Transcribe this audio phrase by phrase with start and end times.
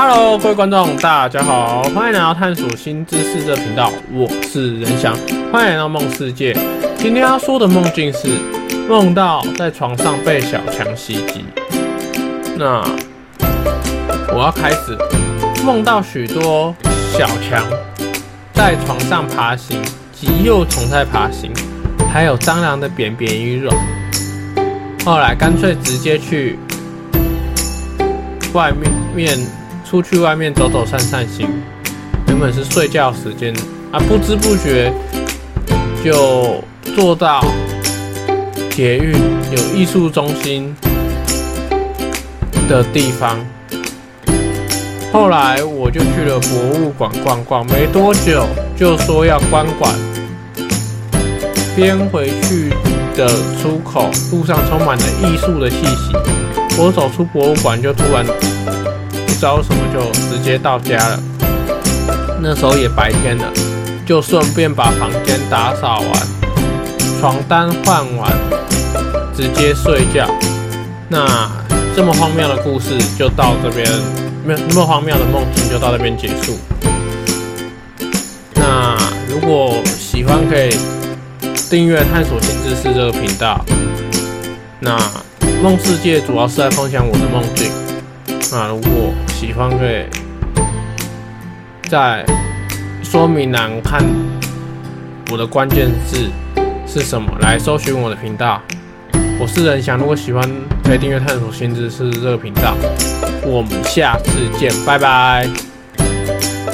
[0.00, 5.12] Hello，各位观众，大家好，欢迎来到探索新知识这频道，我是仁翔，
[5.50, 6.56] 欢迎来到梦世界。
[6.96, 8.28] 今天要说的梦境是
[8.88, 11.44] 梦到在床上被小强袭击。
[12.56, 12.80] 那
[14.32, 14.96] 我要开始，
[15.64, 16.72] 梦到许多
[17.18, 17.66] 小强
[18.52, 21.50] 在床上爬行，及幼虫在爬行，
[22.08, 23.76] 还有蟑螂的扁扁与卵。
[25.04, 26.56] 后来干脆直接去
[28.52, 29.36] 外面面。
[29.88, 31.48] 出去外面走走散散心，
[32.26, 33.54] 原本是睡觉时间
[33.90, 34.92] 啊，不知不觉
[36.04, 36.62] 就
[36.94, 37.42] 坐到
[38.70, 39.14] 捷运
[39.50, 40.76] 有艺术中心
[42.68, 43.38] 的地方。
[45.10, 48.46] 后来我就去了博物馆逛逛，没多久
[48.76, 49.90] 就说要关馆。
[51.74, 52.68] 边回去
[53.16, 53.26] 的
[53.62, 56.12] 出口路上充满了艺术的气息，
[56.78, 58.26] 我走出博物馆就突然。
[59.38, 61.22] 不知道什么就直接到家了，
[62.42, 63.44] 那时候也白天了，
[64.04, 66.12] 就顺便把房间打扫完，
[67.20, 68.32] 床单换完，
[69.36, 70.28] 直接睡觉。
[71.08, 71.48] 那
[71.94, 73.88] 这么荒谬的故事就到这边，
[74.44, 76.58] 没有那么荒谬的梦境就到这边结束。
[78.56, 78.98] 那
[79.30, 80.76] 如果喜欢可以
[81.70, 83.64] 订阅探索新知识这个频道。
[84.80, 84.98] 那
[85.62, 87.70] 梦世界主要是在分享我的梦境。
[88.50, 90.04] 那如果喜欢，可以
[91.88, 92.26] 在
[93.04, 94.04] 说明栏看
[95.30, 96.28] 我的关键字
[96.88, 98.60] 是什么，来搜寻我的频道。
[99.38, 100.42] 我是仁翔，如果喜欢，
[100.82, 102.74] 可以订阅探索新知识这个频道。
[103.44, 105.67] 我们下次见，拜拜。